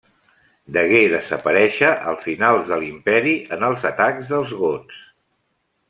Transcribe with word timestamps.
Degué 0.77 1.01
desaparèixer 1.13 1.91
al 2.13 2.17
final 2.25 2.59
de 2.73 2.81
l'Imperi 2.85 3.37
en 3.59 3.71
els 3.71 3.89
atacs 3.95 4.35
dels 4.35 4.61
gots. 4.65 5.03